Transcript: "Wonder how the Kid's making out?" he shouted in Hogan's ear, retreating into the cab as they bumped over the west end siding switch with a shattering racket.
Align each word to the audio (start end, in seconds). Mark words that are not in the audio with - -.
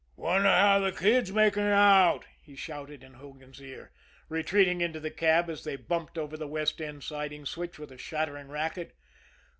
"Wonder 0.15 0.47
how 0.49 0.79
the 0.79 0.91
Kid's 0.91 1.31
making 1.31 1.61
out?" 1.61 2.25
he 2.41 2.55
shouted 2.55 3.03
in 3.03 3.13
Hogan's 3.13 3.61
ear, 3.61 3.91
retreating 4.29 4.81
into 4.81 4.99
the 4.99 5.11
cab 5.11 5.47
as 5.47 5.63
they 5.63 5.75
bumped 5.75 6.17
over 6.17 6.35
the 6.35 6.47
west 6.47 6.81
end 6.81 7.03
siding 7.03 7.45
switch 7.45 7.77
with 7.77 7.91
a 7.91 7.99
shattering 7.99 8.47
racket. 8.47 8.95